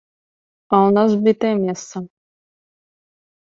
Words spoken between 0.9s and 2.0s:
нас бітае месца.